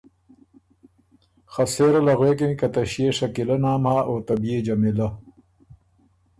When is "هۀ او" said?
3.93-4.15